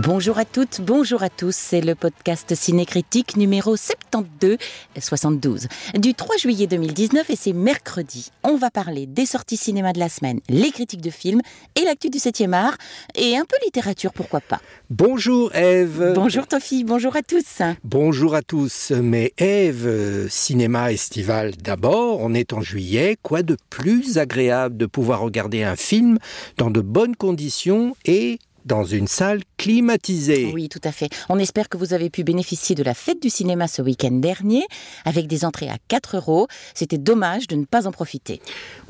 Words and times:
Bonjour 0.00 0.38
à 0.38 0.44
toutes, 0.44 0.80
bonjour 0.80 1.24
à 1.24 1.28
tous. 1.28 1.56
C'est 1.56 1.80
le 1.80 1.96
podcast 1.96 2.54
Cinécritique 2.54 3.36
numéro 3.36 3.76
72, 3.76 4.56
72 4.96 5.66
du 5.94 6.14
3 6.14 6.36
juillet 6.36 6.68
2019 6.68 7.28
et 7.28 7.34
c'est 7.34 7.52
mercredi. 7.52 8.30
On 8.44 8.56
va 8.56 8.70
parler 8.70 9.06
des 9.06 9.26
sorties 9.26 9.56
cinéma 9.56 9.92
de 9.92 9.98
la 9.98 10.08
semaine, 10.08 10.38
les 10.48 10.70
critiques 10.70 11.00
de 11.00 11.10
films 11.10 11.40
et 11.74 11.84
l'actu 11.84 12.10
du 12.10 12.18
7e 12.18 12.52
art 12.52 12.76
et 13.16 13.36
un 13.36 13.44
peu 13.44 13.56
littérature, 13.64 14.12
pourquoi 14.12 14.40
pas. 14.40 14.60
Bonjour 14.88 15.52
Eve. 15.56 16.12
Bonjour 16.14 16.46
Tofi, 16.46 16.84
bonjour 16.84 17.16
à 17.16 17.22
tous. 17.22 17.62
Bonjour 17.82 18.36
à 18.36 18.42
tous. 18.42 18.92
Mais 18.92 19.32
Eve, 19.36 20.28
cinéma 20.30 20.92
estival 20.92 21.56
d'abord, 21.56 22.20
on 22.20 22.34
est 22.34 22.52
en 22.52 22.60
juillet. 22.60 23.16
Quoi 23.20 23.42
de 23.42 23.56
plus 23.68 24.16
agréable 24.16 24.76
de 24.76 24.86
pouvoir 24.86 25.22
regarder 25.22 25.64
un 25.64 25.74
film 25.74 26.18
dans 26.56 26.70
de 26.70 26.82
bonnes 26.82 27.16
conditions 27.16 27.96
et 28.04 28.38
dans 28.68 28.84
une 28.84 29.08
salle 29.08 29.40
climatisée. 29.56 30.52
Oui, 30.54 30.68
tout 30.68 30.80
à 30.84 30.92
fait. 30.92 31.08
On 31.28 31.38
espère 31.38 31.68
que 31.68 31.76
vous 31.78 31.94
avez 31.94 32.10
pu 32.10 32.22
bénéficier 32.22 32.76
de 32.76 32.82
la 32.84 32.94
fête 32.94 33.20
du 33.20 33.30
cinéma 33.30 33.66
ce 33.66 33.82
week-end 33.82 34.12
dernier, 34.12 34.62
avec 35.04 35.26
des 35.26 35.44
entrées 35.44 35.68
à 35.68 35.78
4 35.88 36.16
euros. 36.18 36.46
C'était 36.74 36.98
dommage 36.98 37.48
de 37.48 37.56
ne 37.56 37.64
pas 37.64 37.88
en 37.88 37.92
profiter. 37.92 38.40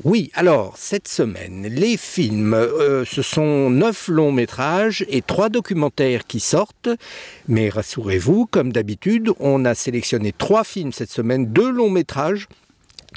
Oui, 0.03 0.31
alors, 0.35 0.75
cette 0.77 1.07
semaine, 1.07 1.65
les 1.67 1.97
films, 1.97 2.53
euh, 2.53 3.05
ce 3.05 3.21
sont 3.21 3.69
9 3.69 4.09
longs 4.09 4.33
métrages 4.33 5.05
et 5.09 5.21
3 5.21 5.49
documentaires 5.49 6.27
qui 6.27 6.41
sortent. 6.41 6.89
Mais 7.47 7.69
rassurez-vous, 7.69 8.45
comme 8.45 8.73
d'habitude, 8.73 9.31
on 9.39 9.63
a 9.63 9.73
sélectionné 9.75 10.33
3 10.37 10.65
films 10.65 10.91
cette 10.91 11.11
semaine, 11.11 11.47
2 11.47 11.71
longs 11.71 11.89
métrages 11.89 12.47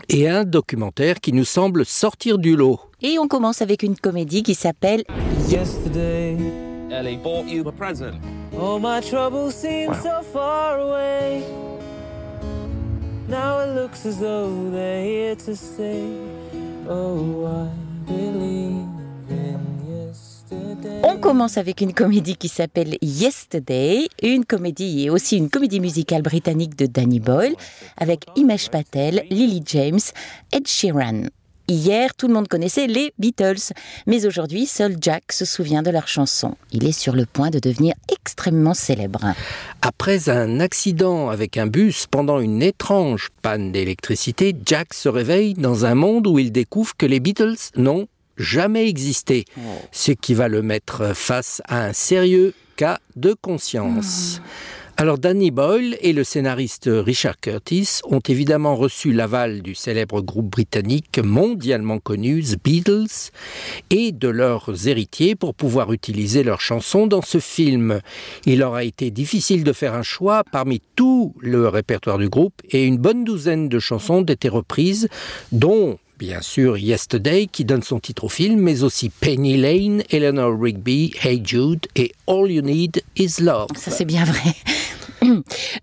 et 0.08 0.28
un 0.28 0.44
documentaire 0.44 1.20
qui 1.20 1.32
nous 1.32 1.44
semble 1.44 1.84
sortir 1.84 2.38
du 2.38 2.56
lot. 2.56 2.80
Et 3.00 3.18
on 3.18 3.28
commence 3.28 3.62
avec 3.62 3.82
une 3.82 3.96
comédie 3.96 4.42
qui 4.42 4.54
s'appelle 4.54 5.04
Yesterday, 5.48 6.36
Ellie 6.90 7.16
bought 7.16 7.46
you 7.46 7.66
a 7.68 7.72
present. 7.72 8.14
All 8.58 8.78
my 8.80 9.00
troubles 9.00 9.54
seem 9.54 9.92
so 9.94 10.22
far 10.32 10.78
away. 10.78 11.42
Now 13.28 13.60
it 13.60 13.74
looks 13.74 14.04
as 14.04 14.18
though 14.18 14.70
they're 14.70 15.04
here 15.04 15.36
to 15.36 15.56
stay. 15.56 16.02
Oh, 16.88 17.46
I 17.46 17.68
believe. 18.06 18.91
On 21.02 21.16
commence 21.16 21.58
avec 21.58 21.80
une 21.80 21.92
comédie 21.92 22.36
qui 22.36 22.48
s'appelle 22.48 22.96
Yesterday, 23.02 24.08
une 24.22 24.44
comédie 24.44 25.04
et 25.04 25.10
aussi 25.10 25.36
une 25.36 25.50
comédie 25.50 25.80
musicale 25.80 26.22
britannique 26.22 26.76
de 26.76 26.86
Danny 26.86 27.20
Boyle 27.20 27.54
avec 27.96 28.24
Imesh 28.36 28.68
Patel, 28.70 29.24
Lily 29.30 29.62
James, 29.66 30.00
Ed 30.52 30.66
Sheeran. 30.66 31.24
Hier, 31.68 32.14
tout 32.14 32.26
le 32.26 32.34
monde 32.34 32.48
connaissait 32.48 32.88
les 32.88 33.14
Beatles, 33.18 33.72
mais 34.06 34.26
aujourd'hui, 34.26 34.66
seul 34.66 34.96
Jack 35.00 35.32
se 35.32 35.44
souvient 35.44 35.82
de 35.82 35.90
leur 35.90 36.08
chanson. 36.08 36.56
Il 36.72 36.86
est 36.86 36.92
sur 36.92 37.14
le 37.14 37.24
point 37.24 37.50
de 37.50 37.60
devenir 37.60 37.94
extrêmement 38.12 38.74
célèbre. 38.74 39.20
Après 39.80 40.28
un 40.28 40.60
accident 40.60 41.30
avec 41.30 41.56
un 41.56 41.68
bus 41.68 42.06
pendant 42.10 42.40
une 42.40 42.62
étrange 42.62 43.30
panne 43.42 43.70
d'électricité, 43.72 44.54
Jack 44.66 44.92
se 44.92 45.08
réveille 45.08 45.54
dans 45.54 45.84
un 45.86 45.94
monde 45.94 46.26
où 46.26 46.38
il 46.38 46.52
découvre 46.52 46.96
que 46.96 47.06
les 47.06 47.20
Beatles 47.20 47.56
n'ont 47.76 48.06
jamais 48.36 48.88
existé, 48.88 49.44
ce 49.90 50.12
qui 50.12 50.34
va 50.34 50.48
le 50.48 50.62
mettre 50.62 51.14
face 51.14 51.62
à 51.66 51.84
un 51.84 51.92
sérieux 51.92 52.54
cas 52.76 52.98
de 53.16 53.34
conscience. 53.34 54.40
Alors 54.98 55.18
Danny 55.18 55.50
Boyle 55.50 55.96
et 56.02 56.12
le 56.12 56.22
scénariste 56.22 56.88
Richard 56.92 57.40
Curtis 57.40 58.00
ont 58.04 58.20
évidemment 58.20 58.76
reçu 58.76 59.12
l'aval 59.12 59.62
du 59.62 59.74
célèbre 59.74 60.20
groupe 60.20 60.50
britannique 60.50 61.18
mondialement 61.18 61.98
connu 61.98 62.42
The 62.42 62.62
Beatles 62.62 63.30
et 63.88 64.12
de 64.12 64.28
leurs 64.28 64.86
héritiers 64.86 65.34
pour 65.34 65.54
pouvoir 65.54 65.92
utiliser 65.92 66.42
leurs 66.42 66.60
chansons 66.60 67.06
dans 67.06 67.22
ce 67.22 67.40
film. 67.40 68.00
Il 68.44 68.58
leur 68.58 68.74
a 68.74 68.84
été 68.84 69.10
difficile 69.10 69.64
de 69.64 69.72
faire 69.72 69.94
un 69.94 70.02
choix 70.02 70.44
parmi 70.52 70.82
tout 70.94 71.34
le 71.40 71.68
répertoire 71.68 72.18
du 72.18 72.28
groupe 72.28 72.60
et 72.70 72.84
une 72.84 72.98
bonne 72.98 73.24
douzaine 73.24 73.70
de 73.70 73.78
chansons 73.78 74.16
ont 74.16 74.22
été 74.22 74.50
reprises, 74.50 75.08
dont 75.52 75.98
bien 76.18 76.40
sûr 76.40 76.78
Yesterday 76.78 77.46
qui 77.46 77.64
donne 77.64 77.82
son 77.82 78.00
titre 78.00 78.24
au 78.24 78.28
film, 78.28 78.60
mais 78.60 78.82
aussi 78.82 79.08
Penny 79.08 79.56
Lane, 79.56 80.02
Eleanor 80.10 80.58
Rigby, 80.58 81.12
Hey 81.22 81.42
Jude 81.44 81.86
et 81.96 82.12
All 82.26 82.50
You 82.50 82.62
Need 82.62 83.02
Is 83.16 83.40
Love. 83.40 83.68
Ça 83.76 83.90
c'est 83.90 84.04
bien 84.04 84.24
vrai. 84.24 84.54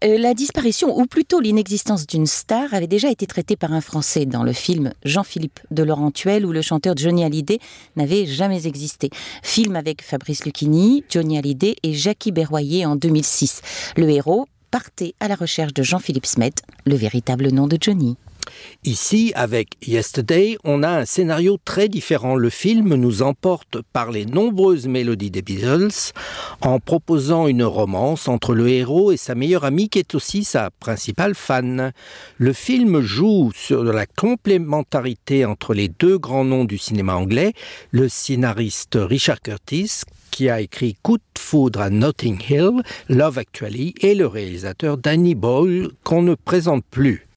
Euh, 0.03 0.17
la 0.17 0.33
disparition, 0.33 0.97
ou 0.97 1.05
plutôt 1.05 1.39
l'inexistence 1.39 2.05
d'une 2.05 2.25
star, 2.25 2.73
avait 2.73 2.87
déjà 2.87 3.09
été 3.09 3.25
traitée 3.25 3.55
par 3.55 3.73
un 3.73 3.81
Français 3.81 4.25
dans 4.25 4.43
le 4.43 4.53
film 4.53 4.93
Jean-Philippe 5.03 5.59
de 5.71 5.83
Laurentiel, 5.83 6.45
où 6.45 6.51
le 6.51 6.61
chanteur 6.61 6.95
Johnny 6.95 7.23
Hallyday 7.23 7.59
n'avait 7.95 8.25
jamais 8.25 8.67
existé. 8.67 9.09
Film 9.43 9.75
avec 9.75 10.03
Fabrice 10.03 10.45
Lucchini, 10.45 11.03
Johnny 11.09 11.37
Hallyday 11.37 11.75
et 11.83 11.93
Jackie 11.93 12.31
Berroyer 12.31 12.85
en 12.85 12.95
2006. 12.95 13.61
Le 13.97 14.09
héros 14.09 14.47
partait 14.71 15.15
à 15.19 15.27
la 15.27 15.35
recherche 15.35 15.73
de 15.73 15.83
Jean-Philippe 15.83 16.25
Smet, 16.25 16.53
le 16.85 16.95
véritable 16.95 17.49
nom 17.49 17.67
de 17.67 17.77
Johnny. 17.79 18.17
Ici, 18.83 19.31
avec 19.35 19.69
Yesterday, 19.85 20.57
on 20.63 20.83
a 20.83 20.89
un 20.89 21.05
scénario 21.05 21.57
très 21.63 21.89
différent. 21.89 22.35
Le 22.35 22.49
film 22.49 22.95
nous 22.95 23.21
emporte 23.21 23.79
par 23.93 24.11
les 24.11 24.25
nombreuses 24.25 24.87
mélodies 24.87 25.31
des 25.31 25.41
Beatles 25.41 26.13
en 26.61 26.79
proposant 26.79 27.47
une 27.47 27.63
romance 27.63 28.27
entre 28.27 28.53
le 28.53 28.69
héros 28.69 29.11
et 29.11 29.17
sa 29.17 29.35
meilleure 29.35 29.65
amie 29.65 29.89
qui 29.89 29.99
est 29.99 30.15
aussi 30.15 30.43
sa 30.43 30.69
principale 30.79 31.35
fan. 31.35 31.91
Le 32.37 32.53
film 32.53 33.01
joue 33.01 33.51
sur 33.55 33.83
la 33.83 34.05
complémentarité 34.05 35.45
entre 35.45 35.73
les 35.73 35.89
deux 35.89 36.17
grands 36.17 36.45
noms 36.45 36.65
du 36.65 36.77
cinéma 36.77 37.15
anglais, 37.15 37.53
le 37.91 38.09
scénariste 38.09 38.97
Richard 38.99 39.41
Curtis 39.41 40.01
qui 40.31 40.49
a 40.49 40.61
écrit 40.61 40.95
Coup 41.01 41.17
de 41.17 41.23
foudre 41.37 41.81
à 41.81 41.89
Notting 41.89 42.39
Hill, 42.49 42.83
Love 43.09 43.37
Actually, 43.37 43.95
et 44.01 44.15
le 44.15 44.27
réalisateur 44.27 44.97
Danny 44.97 45.35
Boyle 45.35 45.89
qu'on 46.03 46.21
ne 46.21 46.35
présente 46.35 46.85
plus. 46.89 47.28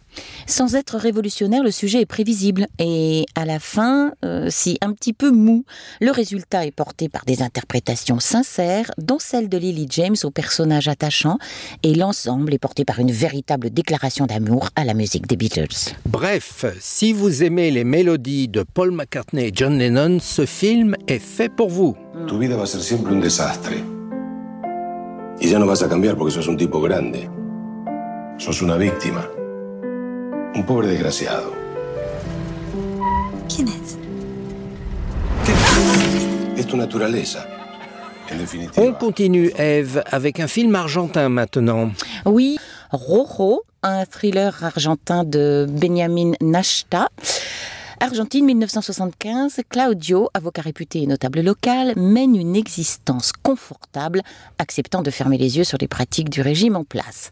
Sans 0.46 0.74
être 0.74 0.96
révolutionnaire, 0.96 1.62
le 1.62 1.70
sujet 1.70 2.00
est 2.00 2.06
prévisible 2.06 2.66
et 2.78 3.26
à 3.34 3.44
la 3.44 3.58
fin, 3.58 4.12
euh, 4.24 4.48
si 4.50 4.78
un 4.80 4.92
petit 4.92 5.12
peu 5.12 5.30
mou, 5.30 5.64
le 6.00 6.10
résultat 6.10 6.66
est 6.66 6.70
porté 6.70 7.08
par 7.08 7.24
des 7.24 7.42
interprétations 7.42 8.20
sincères, 8.20 8.90
dont 8.98 9.18
celle 9.18 9.48
de 9.48 9.58
Lily 9.58 9.86
James 9.90 10.16
au 10.24 10.30
personnage 10.30 10.88
attachant, 10.88 11.38
et 11.82 11.94
l'ensemble 11.94 12.52
est 12.54 12.58
porté 12.58 12.84
par 12.84 12.98
une 12.98 13.12
véritable 13.12 13.70
déclaration 13.70 14.26
d'amour 14.26 14.70
à 14.76 14.84
la 14.84 14.94
musique 14.94 15.26
des 15.26 15.36
Beatles. 15.36 15.94
Bref, 16.06 16.64
si 16.80 17.12
vous 17.12 17.42
aimez 17.42 17.70
les 17.70 17.84
mélodies 17.84 18.48
de 18.48 18.62
Paul 18.62 18.90
McCartney 18.90 19.48
et 19.48 19.52
John 19.54 19.78
Lennon, 19.78 20.18
ce 20.20 20.46
film 20.46 20.96
est 21.08 21.18
fait 21.18 21.48
pour 21.48 21.68
vous. 21.68 21.96
Tu 22.28 22.38
vida 22.38 22.56
va 22.56 22.64
a 22.64 22.66
ser 22.66 22.80
siempre 22.80 23.12
un 23.12 23.20
desastre. 23.20 23.72
Y 25.40 25.48
ya 25.48 25.58
no 25.58 25.66
vas 25.66 25.82
a 25.82 25.88
cambiar 25.88 26.16
porque 26.16 26.32
sos 26.32 26.46
un 26.46 26.56
tipo 26.56 26.80
grande. 26.80 27.28
Sos 28.38 28.62
una 28.62 28.76
víctima. 28.76 29.28
Un 30.54 30.66
pobre 30.66 30.86
desgraciado. 30.86 31.54
¿Quién 33.48 33.68
es? 33.68 33.96
Es 36.56 36.66
tu 36.66 36.76
naturaleza. 36.76 37.46
En 38.30 38.82
On 38.82 38.94
continue, 38.94 39.52
Eve, 39.58 40.02
avec 40.10 40.40
un 40.40 40.48
film 40.48 40.74
argentin 40.74 41.28
maintenant. 41.28 41.92
Oui, 42.24 42.56
Rojo, 42.90 43.62
un 43.82 44.06
thriller 44.06 44.52
argentin 44.62 45.24
de 45.24 45.66
Benjamin 45.68 46.32
Nashta. 46.40 47.08
Argentine 48.00 48.46
1975, 48.46 49.60
Claudio, 49.68 50.30
avocat 50.34 50.62
réputé 50.62 51.02
et 51.02 51.06
notable 51.06 51.40
local, 51.40 51.92
mène 51.96 52.36
une 52.36 52.56
existence 52.56 53.32
confortable, 53.42 54.22
acceptant 54.58 55.02
de 55.02 55.10
fermer 55.10 55.36
les 55.36 55.58
yeux 55.58 55.64
sur 55.64 55.78
les 55.80 55.88
pratiques 55.88 56.30
du 56.30 56.40
régime 56.40 56.76
en 56.76 56.84
place. 56.84 57.30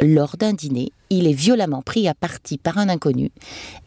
Lors 0.00 0.36
d'un 0.36 0.52
dîner, 0.52 0.92
il 1.10 1.26
est 1.26 1.32
violemment 1.32 1.82
pris 1.82 2.08
à 2.08 2.14
partie 2.14 2.58
par 2.58 2.78
un 2.78 2.88
inconnu 2.88 3.30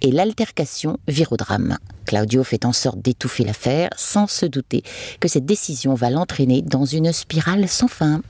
et 0.02 0.12
l'altercation 0.12 0.98
vire 1.08 1.32
au 1.32 1.38
drame. 1.38 1.78
Claudio 2.06 2.44
fait 2.44 2.66
en 2.66 2.74
sorte 2.74 3.00
d'étouffer 3.02 3.44
l'affaire 3.44 3.90
sans 3.96 4.28
se 4.28 4.46
douter 4.46 4.84
que 5.20 5.28
cette 5.28 5.46
décision 5.46 5.94
va 5.94 6.10
l'entraîner 6.10 6.62
dans 6.62 6.86
une 6.86 7.12
spirale 7.14 7.68
sans 7.68 7.88
fin. 7.88 8.22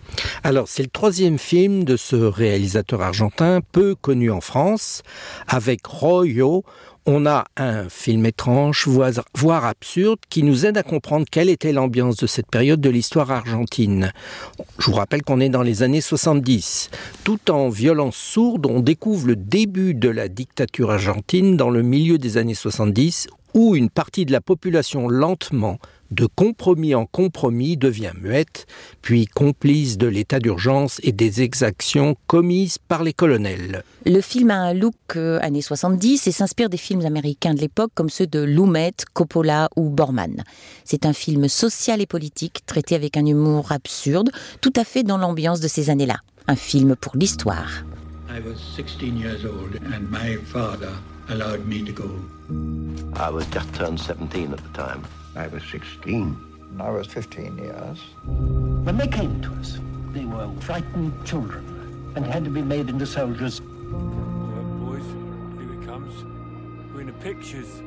Alors, 0.43 0.67
c'est 0.67 0.83
le 0.83 0.89
troisième 0.89 1.39
film 1.39 1.83
de 1.83 1.97
ce 1.97 2.15
réalisateur 2.15 3.01
argentin, 3.01 3.61
peu 3.71 3.95
connu 3.95 4.29
en 4.29 4.41
France. 4.41 5.03
Avec 5.47 5.85
Royo, 5.85 6.63
on 7.07 7.25
a 7.25 7.45
un 7.57 7.89
film 7.89 8.27
étrange, 8.27 8.87
voire 9.33 9.65
absurde, 9.65 10.19
qui 10.29 10.43
nous 10.43 10.67
aide 10.67 10.77
à 10.77 10.83
comprendre 10.83 11.25
quelle 11.29 11.49
était 11.49 11.73
l'ambiance 11.73 12.17
de 12.17 12.27
cette 12.27 12.45
période 12.45 12.79
de 12.79 12.91
l'histoire 12.91 13.31
argentine. 13.31 14.11
Je 14.77 14.85
vous 14.85 14.97
rappelle 14.97 15.23
qu'on 15.23 15.39
est 15.39 15.49
dans 15.49 15.63
les 15.63 15.81
années 15.81 16.01
70. 16.01 16.91
Tout 17.23 17.49
en 17.49 17.69
violence 17.69 18.15
sourde, 18.15 18.67
on 18.67 18.80
découvre 18.81 19.27
le 19.27 19.35
début 19.35 19.93
de 19.93 20.09
la 20.09 20.27
dictature 20.27 20.91
argentine 20.91 21.57
dans 21.57 21.69
le 21.69 21.81
milieu 21.81 22.17
des 22.17 22.37
années 22.37 22.53
70 22.53 23.27
où 23.53 23.75
une 23.75 23.89
partie 23.89 24.25
de 24.25 24.31
la 24.31 24.41
population 24.41 25.07
lentement, 25.07 25.77
de 26.11 26.25
compromis 26.25 26.93
en 26.93 27.05
compromis, 27.05 27.77
devient 27.77 28.11
muette, 28.19 28.65
puis 29.01 29.25
complice 29.25 29.97
de 29.97 30.07
l'état 30.07 30.39
d'urgence 30.39 30.99
et 31.03 31.11
des 31.11 31.41
exactions 31.41 32.15
commises 32.27 32.77
par 32.77 33.03
les 33.03 33.13
colonels. 33.13 33.83
Le 34.05 34.21
film 34.21 34.51
a 34.51 34.57
un 34.57 34.73
look 34.73 34.95
euh, 35.15 35.39
années 35.41 35.61
70 35.61 36.27
et 36.27 36.31
s'inspire 36.31 36.69
des 36.69 36.77
films 36.77 37.05
américains 37.05 37.53
de 37.53 37.59
l'époque 37.59 37.91
comme 37.93 38.09
ceux 38.09 38.27
de 38.27 38.41
Lumet, 38.41 38.93
Coppola 39.13 39.69
ou 39.75 39.89
Borman. 39.89 40.43
C'est 40.83 41.05
un 41.05 41.13
film 41.13 41.47
social 41.47 42.01
et 42.01 42.05
politique 42.05 42.65
traité 42.65 42.95
avec 42.95 43.15
un 43.15 43.25
humour 43.25 43.71
absurde, 43.71 44.31
tout 44.59 44.73
à 44.75 44.83
fait 44.83 45.03
dans 45.03 45.17
l'ambiance 45.17 45.59
de 45.61 45.67
ces 45.67 45.89
années-là. 45.89 46.17
Un 46.47 46.55
film 46.55 46.95
pour 46.95 47.15
l'histoire. 47.15 47.83
I 48.31 48.39
was 48.39 48.61
16 48.61 49.17
years 49.17 49.43
old 49.43 49.75
and 49.75 50.09
my 50.09 50.37
father 50.37 50.95
allowed 51.27 51.65
me 51.65 51.83
to 51.83 51.91
go. 51.91 52.09
I 53.21 53.29
was 53.29 53.45
just 53.47 53.73
turned 53.75 53.99
17 53.99 54.53
at 54.53 54.59
the 54.63 54.69
time. 54.69 55.03
I 55.35 55.47
was 55.47 55.61
16. 55.65 56.77
I 56.79 56.89
was 56.89 57.07
15 57.07 57.57
years. 57.57 57.99
When 58.23 58.95
they 58.95 59.09
came 59.09 59.41
to 59.41 59.51
us, 59.55 59.79
they 60.13 60.23
were 60.23 60.49
frightened 60.61 61.25
children 61.25 62.13
and 62.15 62.25
had 62.25 62.45
to 62.45 62.49
be 62.49 62.61
made 62.61 62.89
into 62.89 63.05
soldiers. 63.05 63.59
Look, 63.59 64.69
boys, 64.79 65.03
here 65.59 65.73
it 65.73 65.85
comes. 65.85 66.23
We're 66.93 67.01
in 67.01 67.07
the 67.07 67.13
pictures. 67.19 67.81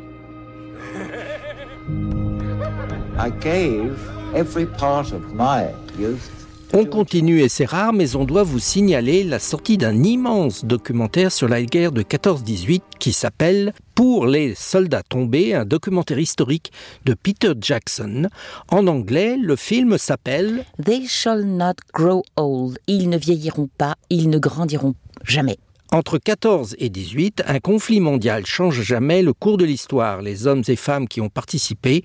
I 3.19 3.31
gave 3.31 3.99
every 4.35 4.67
part 4.67 5.13
of 5.13 5.33
my 5.33 5.75
youth 5.97 6.44
On 6.77 6.87
continue 6.87 7.41
et 7.41 7.49
c'est 7.49 7.67
rare, 7.67 7.93
mais 7.93 8.17
on 8.17 8.25
doit 8.25 8.43
vous 8.43 8.59
signaler 8.59 9.23
la 9.23 9.39
sortie 9.39 9.79
d'un 9.79 10.03
immense 10.03 10.65
documentaire 10.65 11.31
sur 11.31 11.47
la 11.47 11.63
guerre 11.63 11.93
de 11.93 12.03
14-18 12.03 12.81
qui 12.99 13.13
s'appelle 13.13 13.73
Pour 13.95 14.27
les 14.27 14.57
soldats 14.57 15.05
tombés, 15.09 15.55
un 15.55 15.65
documentaire 15.65 16.19
historique 16.19 16.73
de 17.05 17.15
Peter 17.15 17.53
Jackson. 17.61 18.29
En 18.73 18.89
anglais, 18.89 19.37
le 19.41 19.55
film 19.55 19.99
s'appelle 19.99 20.65
They 20.85 21.07
shall 21.07 21.45
not 21.45 21.75
grow 21.93 22.25
old. 22.35 22.77
Ils 22.89 23.09
ne 23.09 23.19
vieilliront 23.19 23.69
pas, 23.79 23.95
ils 24.11 24.29
ne 24.29 24.39
grandiront 24.39 24.97
jamais. 25.23 25.59
Entre 25.93 26.19
14 26.19 26.75
et 26.79 26.89
18, 26.89 27.45
un 27.47 27.61
conflit 27.61 28.01
mondial 28.01 28.45
change 28.47 28.83
jamais 28.83 29.23
le 29.23 29.33
cours 29.33 29.59
de 29.59 29.65
l'histoire. 29.65 30.23
Les 30.23 30.47
hommes 30.47 30.65
et 30.67 30.77
femmes 30.77 31.07
qui 31.07 31.21
ont 31.21 31.29
participé 31.29 32.03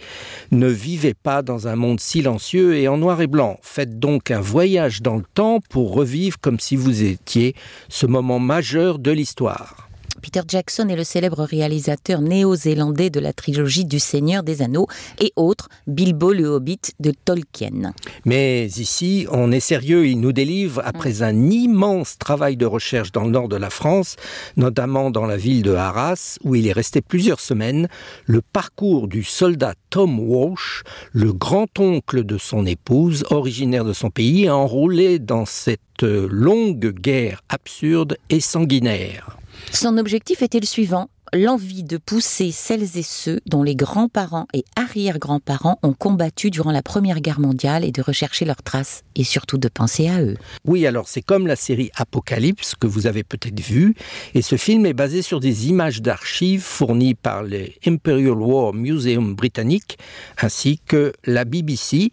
ne 0.51 0.67
vivaient 0.67 1.15
pas 1.15 1.41
dans 1.41 1.67
un 1.67 1.75
monde 1.75 1.99
silencieux 1.99 2.75
et 2.75 2.87
en 2.87 2.97
noir 2.97 3.21
et 3.21 3.27
blanc. 3.27 3.57
Faites 3.63 3.97
donc 3.97 4.31
un 4.31 4.41
voyage 4.41 5.01
dans 5.01 5.15
le 5.15 5.25
temps 5.33 5.59
pour 5.69 5.93
revivre 5.93 6.37
comme 6.39 6.59
si 6.59 6.75
vous 6.75 7.03
étiez 7.03 7.55
ce 7.87 8.05
moment 8.05 8.39
majeur 8.39 8.99
de 8.99 9.11
l'histoire. 9.11 9.88
Peter 10.19 10.41
Jackson 10.47 10.87
est 10.89 10.95
le 10.95 11.03
célèbre 11.03 11.43
réalisateur 11.43 12.21
néo-zélandais 12.21 13.09
de 13.09 13.19
la 13.19 13.33
trilogie 13.33 13.85
du 13.85 13.99
Seigneur 13.99 14.43
des 14.43 14.61
Anneaux 14.61 14.87
et 15.19 15.31
autres 15.35 15.69
Bilbo 15.87 16.33
le 16.33 16.47
Hobbit 16.47 16.81
de 16.99 17.11
Tolkien. 17.25 17.93
Mais 18.25 18.67
ici, 18.67 19.27
on 19.31 19.51
est 19.51 19.59
sérieux, 19.59 20.07
il 20.07 20.19
nous 20.19 20.31
délivre, 20.31 20.81
après 20.85 21.21
un 21.21 21.49
immense 21.49 22.17
travail 22.17 22.57
de 22.57 22.65
recherche 22.65 23.11
dans 23.11 23.23
le 23.23 23.31
nord 23.31 23.47
de 23.47 23.55
la 23.55 23.69
France, 23.69 24.15
notamment 24.57 25.11
dans 25.11 25.25
la 25.25 25.37
ville 25.37 25.63
de 25.63 25.73
Arras, 25.73 26.37
où 26.43 26.55
il 26.55 26.67
est 26.67 26.73
resté 26.73 27.01
plusieurs 27.01 27.39
semaines, 27.39 27.87
le 28.25 28.41
parcours 28.41 29.07
du 29.07 29.23
soldat 29.23 29.73
Tom 29.89 30.19
Walsh, 30.19 30.83
le 31.11 31.33
grand-oncle 31.33 32.23
de 32.23 32.37
son 32.37 32.65
épouse, 32.65 33.23
originaire 33.29 33.85
de 33.85 33.93
son 33.93 34.09
pays, 34.09 34.49
enrôlé 34.49 35.19
dans 35.19 35.45
cette 35.45 36.03
longue 36.03 36.91
guerre 36.91 37.41
absurde 37.49 38.17
et 38.29 38.39
sanguinaire. 38.39 39.38
Son 39.71 39.97
objectif 39.97 40.41
était 40.41 40.59
le 40.59 40.65
suivant 40.65 41.09
l'envie 41.33 41.83
de 41.83 41.97
pousser 41.97 42.51
celles 42.51 42.97
et 42.97 43.03
ceux 43.03 43.39
dont 43.45 43.63
les 43.63 43.75
grands-parents 43.75 44.47
et 44.53 44.63
arrière-grands-parents 44.75 45.77
ont 45.83 45.93
combattu 45.93 46.49
durant 46.49 46.71
la 46.71 46.81
Première 46.81 47.21
Guerre 47.21 47.39
mondiale 47.39 47.85
et 47.85 47.91
de 47.91 48.01
rechercher 48.01 48.45
leurs 48.45 48.63
traces 48.63 49.03
et 49.15 49.23
surtout 49.23 49.57
de 49.57 49.67
penser 49.67 50.07
à 50.07 50.21
eux. 50.21 50.37
Oui, 50.65 50.85
alors 50.87 51.07
c'est 51.07 51.21
comme 51.21 51.47
la 51.47 51.55
série 51.55 51.91
Apocalypse 51.95 52.75
que 52.75 52.87
vous 52.87 53.07
avez 53.07 53.23
peut-être 53.23 53.59
vu, 53.59 53.95
et 54.33 54.41
ce 54.41 54.55
film 54.55 54.85
est 54.85 54.93
basé 54.93 55.21
sur 55.21 55.39
des 55.39 55.67
images 55.67 56.01
d'archives 56.01 56.63
fournies 56.63 57.15
par 57.15 57.43
le 57.43 57.67
Imperial 57.85 58.39
War 58.39 58.73
Museum 58.73 59.35
britannique 59.35 59.97
ainsi 60.41 60.79
que 60.85 61.13
la 61.25 61.45
BBC. 61.45 62.11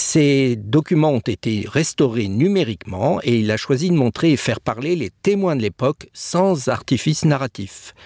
Ces 0.00 0.54
documents 0.54 1.10
ont 1.10 1.18
été 1.18 1.66
restaurés 1.68 2.28
numériquement 2.28 3.18
et 3.24 3.40
il 3.40 3.50
a 3.50 3.56
choisi 3.56 3.90
de 3.90 3.96
montrer 3.96 4.30
et 4.30 4.36
faire 4.36 4.60
parler 4.60 4.94
les 4.94 5.10
témoins 5.10 5.56
de 5.56 5.60
l'époque 5.60 6.06
sans 6.12 6.68
artifice 6.68 7.24
narratif. 7.24 7.96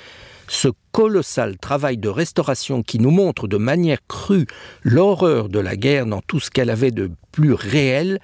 Ce 0.48 0.68
colossal 0.90 1.58
travail 1.58 1.98
de 1.98 2.08
restauration 2.08 2.82
qui 2.82 2.98
nous 2.98 3.10
montre 3.10 3.46
de 3.46 3.58
manière 3.58 3.98
crue 4.08 4.46
l'horreur 4.82 5.50
de 5.50 5.58
la 5.58 5.76
guerre 5.76 6.06
dans 6.06 6.22
tout 6.22 6.40
ce 6.40 6.50
qu'elle 6.50 6.70
avait 6.70 6.92
de 6.92 7.10
plus 7.30 7.52
réel 7.52 8.20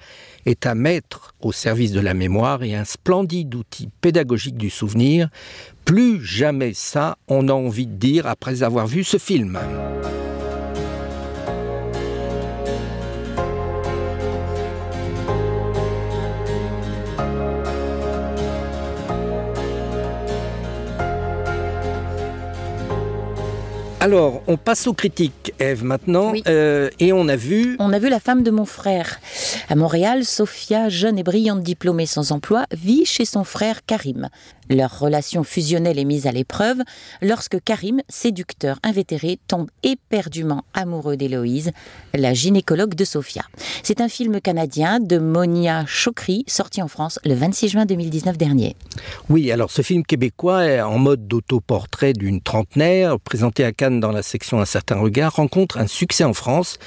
est 0.47 0.65
à 0.65 0.73
mettre 0.73 1.35
au 1.39 1.51
service 1.51 1.91
de 1.91 1.99
la 1.99 2.15
mémoire 2.15 2.63
et 2.63 2.73
un 2.73 2.85
splendide 2.85 3.53
outil 3.53 3.89
pédagogique 4.01 4.57
du 4.57 4.71
souvenir. 4.71 5.29
Plus 5.85 6.25
jamais 6.25 6.73
ça, 6.73 7.19
on 7.27 7.47
a 7.49 7.53
envie 7.53 7.85
de 7.85 7.95
dire 7.95 8.25
après 8.25 8.63
avoir 8.63 8.87
vu 8.87 9.03
ce 9.03 9.19
film. 9.19 9.59
Alors, 24.01 24.41
on 24.47 24.55
passe 24.55 24.87
aux 24.87 24.93
critiques, 24.93 25.53
Eve, 25.59 25.83
maintenant, 25.83 26.31
Oui. 26.31 26.41
euh, 26.47 26.89
et 26.99 27.11
on 27.11 27.27
a 27.27 27.35
vu... 27.35 27.75
On 27.79 27.91
a 27.91 27.99
vu 27.99 28.07
la 28.07 28.21
femme 28.21 28.43
de 28.43 28.51
mon 28.51 28.63
frère. 28.63 29.19
À 29.67 29.75
Montréal, 29.75 30.23
Sophia, 30.23 30.87
jeune 30.87 31.19
et 31.19 31.23
brillante 31.23 31.61
diplômée 31.63 32.05
sans 32.05 32.31
emploi, 32.31 32.63
vit 32.71 33.03
chez 33.05 33.25
son 33.25 33.43
frère 33.43 33.85
Karim. 33.85 34.29
Leur 34.69 34.99
relation 34.99 35.43
fusionnelle 35.43 35.97
est 35.97 36.05
mise 36.05 36.27
à 36.27 36.31
l'épreuve 36.31 36.77
lorsque 37.23 37.59
Karim, 37.63 38.01
séducteur 38.07 38.77
invétéré, 38.83 39.39
tombe 39.47 39.67
éperdument 39.81 40.63
amoureux 40.75 41.17
d'Héloïse, 41.17 41.71
la 42.13 42.35
gynécologue 42.35 42.93
de 42.93 43.03
Sophia. 43.03 43.41
C'est 43.81 43.99
un 43.99 44.07
film 44.07 44.39
canadien 44.39 44.99
de 44.99 45.17
Monia 45.17 45.85
Chokri, 45.87 46.43
sorti 46.45 46.83
en 46.83 46.87
France 46.87 47.19
le 47.25 47.33
26 47.33 47.69
juin 47.69 47.85
2019 47.87 48.37
dernier. 48.37 48.75
Oui, 49.27 49.51
alors 49.51 49.71
ce 49.71 49.81
film 49.81 50.05
québécois 50.05 50.83
en 50.85 50.99
mode 50.99 51.27
d'autoportrait 51.27 52.13
d'une 52.13 52.39
trentenaire, 52.39 53.19
présenté 53.19 53.63
à 53.63 53.71
Cannes 53.71 53.99
dans 53.99 54.11
la 54.11 54.21
section 54.21 54.61
Un 54.61 54.65
certain 54.65 54.99
regard, 54.99 55.33
rencontre 55.33 55.79
un 55.79 55.87
succès 55.87 56.23
en 56.23 56.33
France 56.33 56.77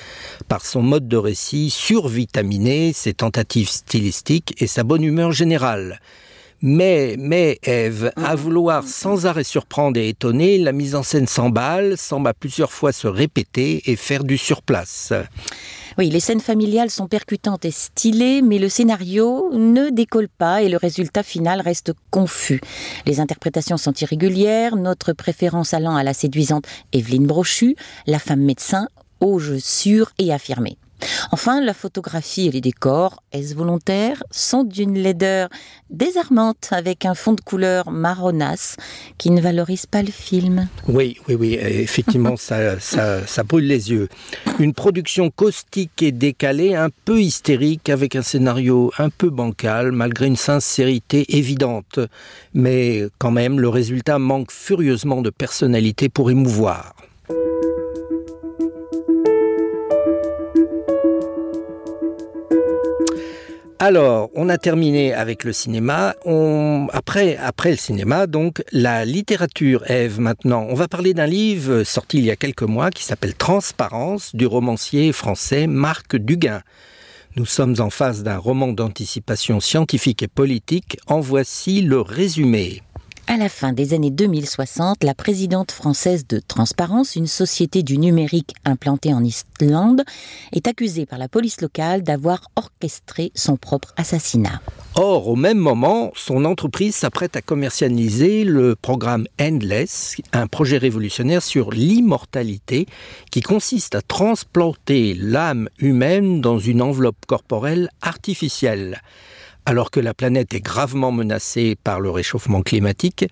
par 0.46 0.64
son 0.64 0.82
mode 0.82 1.08
de 1.08 1.16
récit 1.16 1.68
survitaminé, 1.70 2.92
ses 2.92 3.14
tentatives 3.14 3.70
stylistiques 3.70 4.54
et 4.62 4.68
sa 4.68 4.84
bonne 4.84 5.02
humeur 5.02 5.32
générale. 5.32 5.98
Mais, 6.62 7.16
mais, 7.18 7.58
Eve, 7.64 8.12
à 8.14 8.36
vouloir 8.36 8.84
sans 8.84 9.26
arrêt 9.26 9.42
surprendre 9.42 9.98
et 9.98 10.08
étonner, 10.08 10.58
la 10.58 10.70
mise 10.70 10.94
en 10.94 11.02
scène 11.02 11.26
s'emballe, 11.26 11.98
semble 11.98 12.28
à 12.28 12.34
plusieurs 12.34 12.72
fois 12.72 12.92
se 12.92 13.08
répéter 13.08 13.82
et 13.90 13.96
faire 13.96 14.22
du 14.22 14.38
surplace. 14.38 15.12
Oui, 15.98 16.08
les 16.08 16.20
scènes 16.20 16.40
familiales 16.40 16.90
sont 16.90 17.08
percutantes 17.08 17.64
et 17.64 17.72
stylées, 17.72 18.42
mais 18.42 18.58
le 18.58 18.68
scénario 18.68 19.50
ne 19.52 19.90
décolle 19.90 20.28
pas 20.28 20.62
et 20.62 20.68
le 20.68 20.76
résultat 20.76 21.24
final 21.24 21.60
reste 21.60 21.92
confus. 22.10 22.60
Les 23.06 23.18
interprétations 23.18 23.76
sont 23.76 23.92
irrégulières, 23.92 24.76
notre 24.76 25.12
préférence 25.12 25.74
allant 25.74 25.96
à 25.96 26.04
la 26.04 26.14
séduisante 26.14 26.66
Evelyne 26.92 27.26
Brochu, 27.26 27.74
la 28.06 28.20
femme 28.20 28.40
médecin, 28.40 28.86
au 29.20 29.38
jeu 29.38 29.58
sûr 29.58 30.12
et 30.18 30.32
affirmé. 30.32 30.76
Enfin, 31.30 31.60
la 31.60 31.74
photographie 31.74 32.48
et 32.48 32.50
les 32.50 32.60
décors, 32.60 33.22
est-ce 33.32 33.54
volontaire, 33.54 34.22
sont 34.30 34.64
d'une 34.64 34.98
laideur 34.98 35.48
désarmante 35.90 36.68
avec 36.70 37.04
un 37.04 37.14
fond 37.14 37.32
de 37.32 37.40
couleur 37.40 37.90
marronasse 37.90 38.76
qui 39.18 39.30
ne 39.30 39.40
valorise 39.40 39.86
pas 39.86 40.02
le 40.02 40.10
film? 40.10 40.68
Oui, 40.88 41.18
oui, 41.28 41.34
oui, 41.34 41.58
effectivement, 41.60 42.36
ça, 42.38 42.78
ça, 42.80 43.26
ça 43.26 43.42
brûle 43.42 43.66
les 43.66 43.90
yeux. 43.90 44.08
Une 44.58 44.74
production 44.74 45.30
caustique 45.30 46.02
et 46.02 46.12
décalée, 46.12 46.74
un 46.74 46.88
peu 47.04 47.20
hystérique, 47.20 47.88
avec 47.88 48.16
un 48.16 48.22
scénario 48.22 48.92
un 48.98 49.10
peu 49.10 49.30
bancal, 49.30 49.92
malgré 49.92 50.26
une 50.26 50.36
sincérité 50.36 51.36
évidente. 51.36 51.98
Mais 52.54 53.08
quand 53.18 53.30
même, 53.30 53.60
le 53.60 53.68
résultat 53.68 54.18
manque 54.18 54.50
furieusement 54.50 55.22
de 55.22 55.30
personnalité 55.30 56.08
pour 56.08 56.30
émouvoir. 56.30 56.94
Alors, 63.84 64.30
on 64.36 64.48
a 64.48 64.58
terminé 64.58 65.12
avec 65.12 65.42
le 65.42 65.52
cinéma. 65.52 66.14
Après, 66.92 67.36
après 67.36 67.72
le 67.72 67.76
cinéma, 67.76 68.28
donc, 68.28 68.62
la 68.70 69.04
littérature, 69.04 69.82
Ève, 69.90 70.20
maintenant. 70.20 70.64
On 70.70 70.74
va 70.74 70.86
parler 70.86 71.14
d'un 71.14 71.26
livre 71.26 71.82
sorti 71.82 72.18
il 72.18 72.24
y 72.24 72.30
a 72.30 72.36
quelques 72.36 72.62
mois 72.62 72.90
qui 72.90 73.02
s'appelle 73.02 73.34
Transparence 73.34 74.36
du 74.36 74.46
romancier 74.46 75.10
français 75.10 75.66
Marc 75.66 76.14
Duguin. 76.14 76.62
Nous 77.34 77.44
sommes 77.44 77.74
en 77.80 77.90
face 77.90 78.22
d'un 78.22 78.38
roman 78.38 78.68
d'anticipation 78.68 79.58
scientifique 79.58 80.22
et 80.22 80.28
politique. 80.28 80.98
En 81.08 81.18
voici 81.18 81.82
le 81.82 82.00
résumé. 82.00 82.82
À 83.28 83.36
la 83.36 83.48
fin 83.48 83.72
des 83.72 83.94
années 83.94 84.10
2060, 84.10 85.04
la 85.04 85.14
présidente 85.14 85.70
française 85.70 86.26
de 86.26 86.40
Transparence, 86.40 87.14
une 87.14 87.28
société 87.28 87.84
du 87.84 87.96
numérique 87.96 88.52
implantée 88.64 89.14
en 89.14 89.22
Islande, 89.22 90.02
est 90.52 90.66
accusée 90.66 91.06
par 91.06 91.20
la 91.20 91.28
police 91.28 91.60
locale 91.60 92.02
d'avoir 92.02 92.48
orchestré 92.56 93.30
son 93.36 93.56
propre 93.56 93.94
assassinat. 93.96 94.60
Or, 94.96 95.28
au 95.28 95.36
même 95.36 95.58
moment, 95.58 96.10
son 96.16 96.44
entreprise 96.44 96.96
s'apprête 96.96 97.36
à 97.36 97.42
commercialiser 97.42 98.42
le 98.44 98.74
programme 98.74 99.26
Endless, 99.40 100.16
un 100.32 100.48
projet 100.48 100.78
révolutionnaire 100.78 101.42
sur 101.42 101.70
l'immortalité 101.70 102.86
qui 103.30 103.40
consiste 103.40 103.94
à 103.94 104.02
transplanter 104.02 105.14
l'âme 105.14 105.68
humaine 105.78 106.40
dans 106.40 106.58
une 106.58 106.82
enveloppe 106.82 107.24
corporelle 107.26 107.88
artificielle. 108.02 109.00
Alors 109.64 109.90
que 109.90 110.00
la 110.00 110.12
planète 110.12 110.54
est 110.54 110.60
gravement 110.60 111.12
menacée 111.12 111.76
par 111.82 112.00
le 112.00 112.10
réchauffement 112.10 112.62
climatique, 112.62 113.26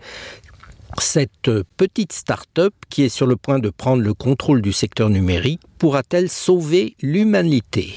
cette 0.99 1.51
petite 1.77 2.13
start-up 2.13 2.75
qui 2.89 3.03
est 3.03 3.09
sur 3.09 3.27
le 3.27 3.37
point 3.37 3.59
de 3.59 3.71
prendre 3.71 4.03
le 4.03 4.15
contrôle 4.15 4.63
du 4.63 4.73
secteur 4.73 5.09
numérique 5.09 5.61
pourra-t-elle 5.79 6.29
sauver 6.29 6.95
l'humanité? 7.03 7.95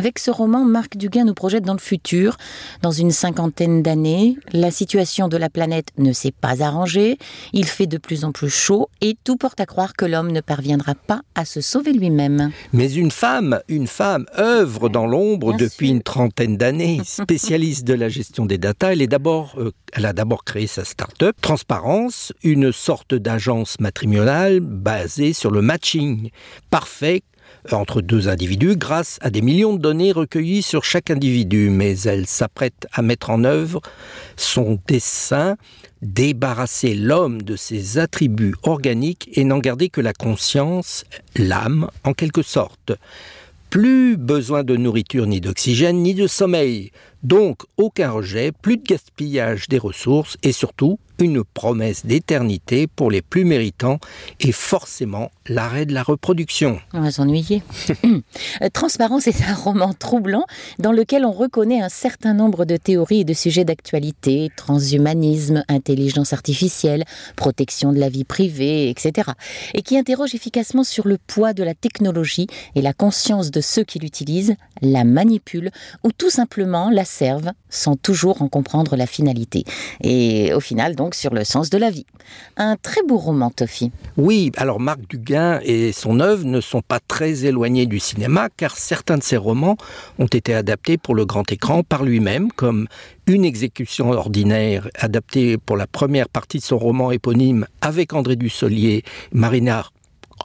Avec 0.00 0.18
ce 0.18 0.30
roman, 0.30 0.64
Marc 0.64 0.96
Duguin 0.96 1.26
nous 1.26 1.34
projette 1.34 1.62
dans 1.62 1.74
le 1.74 1.78
futur. 1.78 2.38
Dans 2.80 2.90
une 2.90 3.10
cinquantaine 3.10 3.82
d'années, 3.82 4.38
la 4.50 4.70
situation 4.70 5.28
de 5.28 5.36
la 5.36 5.50
planète 5.50 5.88
ne 5.98 6.14
s'est 6.14 6.32
pas 6.32 6.62
arrangée, 6.62 7.18
il 7.52 7.66
fait 7.66 7.86
de 7.86 7.98
plus 7.98 8.24
en 8.24 8.32
plus 8.32 8.48
chaud 8.48 8.88
et 9.02 9.14
tout 9.24 9.36
porte 9.36 9.60
à 9.60 9.66
croire 9.66 9.92
que 9.92 10.06
l'homme 10.06 10.32
ne 10.32 10.40
parviendra 10.40 10.94
pas 10.94 11.20
à 11.34 11.44
se 11.44 11.60
sauver 11.60 11.92
lui-même. 11.92 12.50
Mais 12.72 12.90
une 12.90 13.10
femme, 13.10 13.60
une 13.68 13.86
femme 13.86 14.24
œuvre 14.38 14.88
dans 14.88 15.06
l'ombre 15.06 15.54
depuis 15.54 15.88
sûr. 15.88 15.96
une 15.96 16.02
trentaine 16.02 16.56
d'années, 16.56 17.02
spécialiste 17.04 17.84
de 17.84 17.92
la 17.92 18.08
gestion 18.08 18.46
des 18.46 18.56
datas. 18.56 18.92
Elle, 18.92 19.02
est 19.02 19.06
d'abord, 19.06 19.56
euh, 19.58 19.70
elle 19.92 20.06
a 20.06 20.14
d'abord 20.14 20.44
créé 20.44 20.66
sa 20.66 20.86
start-up 20.86 21.36
Transparence, 21.42 22.32
une 22.42 22.72
sorte 22.72 23.14
d'agence 23.14 23.78
matrimoniale 23.80 24.60
basée 24.60 25.34
sur 25.34 25.50
le 25.50 25.60
matching 25.60 26.30
parfait 26.70 27.22
entre 27.72 28.00
deux 28.00 28.28
individus 28.28 28.76
grâce 28.76 29.18
à 29.20 29.30
des 29.30 29.42
millions 29.42 29.74
de 29.74 29.80
données 29.80 30.12
recueillies 30.12 30.62
sur 30.62 30.84
chaque 30.84 31.10
individu, 31.10 31.70
mais 31.70 31.98
elle 32.00 32.26
s'apprête 32.26 32.86
à 32.92 33.02
mettre 33.02 33.30
en 33.30 33.44
œuvre 33.44 33.80
son 34.36 34.78
dessein 34.86 35.56
débarrasser 36.02 36.94
l'homme 36.94 37.42
de 37.42 37.56
ses 37.56 37.98
attributs 37.98 38.54
organiques 38.62 39.28
et 39.34 39.44
n'en 39.44 39.58
garder 39.58 39.88
que 39.88 40.00
la 40.00 40.12
conscience, 40.12 41.04
l'âme 41.36 41.90
en 42.04 42.14
quelque 42.14 42.42
sorte. 42.42 42.92
Plus 43.68 44.16
besoin 44.16 44.64
de 44.64 44.76
nourriture 44.76 45.26
ni 45.26 45.40
d'oxygène 45.40 45.98
ni 45.98 46.14
de 46.14 46.26
sommeil, 46.26 46.90
donc 47.22 47.62
aucun 47.76 48.10
rejet, 48.10 48.52
plus 48.52 48.76
de 48.76 48.84
gaspillage 48.84 49.68
des 49.68 49.78
ressources 49.78 50.36
et 50.42 50.52
surtout 50.52 50.98
une 51.20 51.44
promesse 51.44 52.06
d'éternité 52.06 52.86
pour 52.86 53.10
les 53.10 53.22
plus 53.22 53.44
méritants 53.44 53.98
et 54.40 54.52
forcément 54.52 55.30
l'arrêt 55.46 55.84
de 55.84 55.92
la 55.92 56.02
reproduction. 56.02 56.80
On 56.92 57.00
va 57.00 57.10
s'ennuyer. 57.10 57.62
Transparence 58.72 59.26
est 59.26 59.42
un 59.42 59.54
roman 59.54 59.92
troublant 59.92 60.46
dans 60.78 60.92
lequel 60.92 61.24
on 61.24 61.32
reconnaît 61.32 61.82
un 61.82 61.88
certain 61.88 62.34
nombre 62.34 62.64
de 62.64 62.76
théories 62.76 63.20
et 63.20 63.24
de 63.24 63.34
sujets 63.34 63.64
d'actualité, 63.64 64.50
transhumanisme, 64.56 65.64
intelligence 65.68 66.32
artificielle, 66.32 67.04
protection 67.36 67.92
de 67.92 67.98
la 67.98 68.08
vie 68.08 68.24
privée, 68.24 68.88
etc. 68.88 69.30
et 69.74 69.82
qui 69.82 69.98
interroge 69.98 70.34
efficacement 70.34 70.84
sur 70.84 71.06
le 71.06 71.18
poids 71.18 71.52
de 71.52 71.62
la 71.62 71.74
technologie 71.74 72.46
et 72.74 72.82
la 72.82 72.92
conscience 72.92 73.50
de 73.50 73.60
ceux 73.60 73.84
qui 73.84 73.98
l'utilisent, 73.98 74.54
la 74.80 75.04
manipulent 75.04 75.70
ou 76.04 76.12
tout 76.12 76.30
simplement 76.30 76.90
la 76.90 77.04
servent 77.10 77.52
sans 77.68 77.96
toujours 77.96 78.42
en 78.42 78.48
comprendre 78.48 78.96
la 78.96 79.06
finalité. 79.06 79.64
Et 80.02 80.52
au 80.54 80.60
final, 80.60 80.96
donc, 80.96 81.14
sur 81.14 81.34
le 81.34 81.44
sens 81.44 81.70
de 81.70 81.78
la 81.78 81.90
vie. 81.90 82.06
Un 82.56 82.76
très 82.76 83.02
beau 83.02 83.16
roman, 83.16 83.50
Toffy. 83.50 83.90
Oui, 84.16 84.52
alors 84.56 84.80
Marc 84.80 85.00
Duguin 85.08 85.60
et 85.62 85.92
son 85.92 86.20
œuvre 86.20 86.44
ne 86.44 86.60
sont 86.60 86.82
pas 86.82 87.00
très 87.00 87.44
éloignés 87.44 87.86
du 87.86 87.98
cinéma, 87.98 88.48
car 88.56 88.76
certains 88.76 89.18
de 89.18 89.22
ses 89.22 89.36
romans 89.36 89.76
ont 90.18 90.26
été 90.26 90.54
adaptés 90.54 90.96
pour 90.96 91.14
le 91.14 91.26
grand 91.26 91.50
écran 91.52 91.82
par 91.82 92.04
lui-même, 92.04 92.50
comme 92.52 92.86
une 93.26 93.44
exécution 93.44 94.10
ordinaire 94.10 94.88
adaptée 94.94 95.58
pour 95.58 95.76
la 95.76 95.86
première 95.86 96.28
partie 96.28 96.58
de 96.58 96.64
son 96.64 96.78
roman 96.78 97.10
éponyme 97.10 97.66
avec 97.80 98.12
André 98.12 98.36
Dussolier, 98.36 99.04
Marinard 99.32 99.92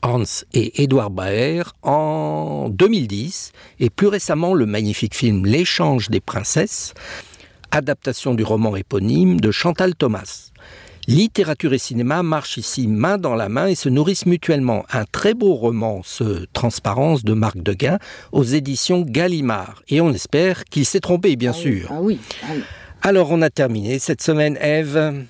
Hans 0.06 0.46
et 0.54 0.84
Édouard 0.84 1.10
Baer 1.10 1.64
en 1.82 2.70
2010 2.70 3.52
et 3.80 3.90
plus 3.90 4.06
récemment 4.06 4.54
le 4.54 4.68
magnifique 4.68 5.16
film 5.16 5.48
L'échange 5.48 6.10
des 6.12 6.20
princesses, 6.20 6.94
adaptation 7.72 8.36
du 8.36 8.44
roman 8.44 8.76
éponyme 8.76 9.40
de 9.40 9.50
Chantal 9.50 9.96
Thomas. 9.96 10.52
Littérature 11.08 11.74
et 11.74 11.80
cinéma 11.80 12.22
marchent 12.22 12.58
ici 12.58 12.88
main 12.88 13.18
dans 13.18 13.34
la 13.34 13.50
main 13.50 13.66
et 13.66 13.74
se 13.74 13.90
nourrissent 13.90 14.28
mutuellement. 14.28 14.86
Un 14.92 15.06
très 15.06 15.34
beau 15.34 15.56
roman, 15.56 16.02
ce 16.04 16.46
Transparence 16.54 17.24
de 17.24 17.34
Marc 17.34 17.58
Deguin, 17.58 17.98
aux 18.32 18.44
éditions 18.44 19.02
Gallimard. 19.02 19.82
Et 19.90 20.02
on 20.02 20.12
espère 20.12 20.66
qu'il 20.66 20.86
s'est 20.86 21.00
trompé, 21.00 21.36
bien 21.36 21.52
ah 21.52 21.60
sûr. 21.60 21.88
Oui, 21.90 21.90
ah 21.90 22.02
oui, 22.02 22.20
ah 22.44 22.48
oui. 22.56 22.64
Alors 23.02 23.32
on 23.32 23.42
a 23.42 23.50
terminé 23.50 23.98
cette 23.98 24.22
semaine, 24.22 24.58
Eve. 24.62 25.26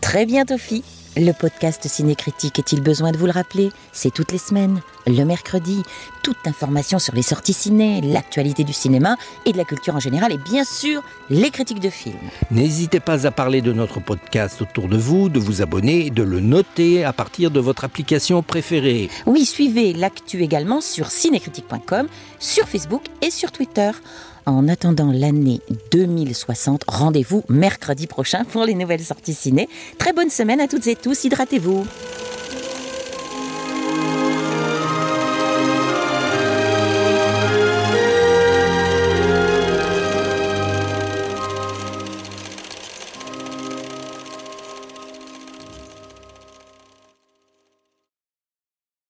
Très 0.00 0.26
bien, 0.26 0.44
Toffy. 0.44 0.82
Le 1.20 1.32
podcast 1.32 1.88
Cinécritique 1.88 2.60
est-il 2.60 2.80
besoin 2.80 3.10
de 3.10 3.16
vous 3.16 3.26
le 3.26 3.32
rappeler? 3.32 3.72
C'est 3.90 4.14
toutes 4.14 4.30
les 4.30 4.38
semaines, 4.38 4.80
le 5.04 5.24
mercredi. 5.24 5.82
Toute 6.22 6.46
information 6.46 7.00
sur 7.00 7.12
les 7.12 7.22
sorties 7.22 7.54
ciné, 7.54 8.00
l'actualité 8.02 8.62
du 8.62 8.72
cinéma 8.72 9.16
et 9.44 9.50
de 9.50 9.56
la 9.56 9.64
culture 9.64 9.96
en 9.96 9.98
général 9.98 10.30
et 10.30 10.38
bien 10.38 10.62
sûr 10.62 11.02
les 11.28 11.50
critiques 11.50 11.80
de 11.80 11.90
films. 11.90 12.14
N'hésitez 12.52 13.00
pas 13.00 13.26
à 13.26 13.32
parler 13.32 13.62
de 13.62 13.72
notre 13.72 13.98
podcast 13.98 14.62
autour 14.62 14.86
de 14.86 14.96
vous, 14.96 15.28
de 15.28 15.40
vous 15.40 15.60
abonner 15.60 16.06
et 16.06 16.10
de 16.10 16.22
le 16.22 16.38
noter 16.38 17.02
à 17.02 17.12
partir 17.12 17.50
de 17.50 17.58
votre 17.58 17.82
application 17.82 18.44
préférée. 18.44 19.10
Oui, 19.26 19.44
suivez 19.44 19.94
l'actu 19.94 20.44
également 20.44 20.80
sur 20.80 21.10
cinécritique.com, 21.10 22.06
sur 22.38 22.68
Facebook 22.68 23.02
et 23.22 23.32
sur 23.32 23.50
Twitter. 23.50 23.90
En 24.48 24.66
attendant 24.66 25.12
l'année 25.12 25.60
2060, 25.90 26.84
rendez-vous 26.88 27.44
mercredi 27.50 28.06
prochain 28.06 28.44
pour 28.44 28.64
les 28.64 28.74
nouvelles 28.74 29.04
sorties 29.04 29.34
ciné. 29.34 29.68
Très 29.98 30.14
bonne 30.14 30.30
semaine 30.30 30.58
à 30.58 30.66
toutes 30.66 30.86
et 30.86 30.96
tous, 30.96 31.24
hydratez-vous. 31.24 31.84